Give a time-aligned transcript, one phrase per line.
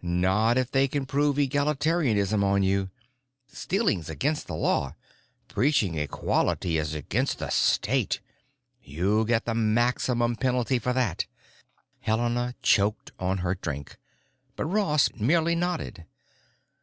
[0.00, 2.88] "Not if they can prove egalitarianism on you.
[3.48, 4.94] Stealing's against the law;
[5.46, 8.20] preaching equality is against the state.
[8.82, 11.26] You get the maximum penalty for that."
[12.00, 13.98] Helena choked on her drink,
[14.56, 16.06] but Ross merely nodded.